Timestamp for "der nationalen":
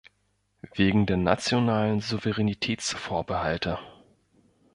1.05-1.99